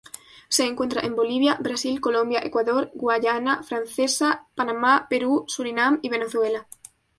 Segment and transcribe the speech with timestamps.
[0.49, 6.65] Se encuentra en Bolivia, Brasil, Colombia, Ecuador, Guayana francesa, Panamá, Perú, Surinam y Venezuela.